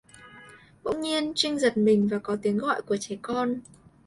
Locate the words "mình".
1.77-2.07